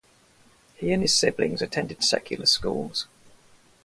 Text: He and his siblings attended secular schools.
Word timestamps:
He 0.77 0.93
and 0.93 1.03
his 1.03 1.13
siblings 1.13 1.61
attended 1.61 2.03
secular 2.03 2.47
schools. 2.47 3.05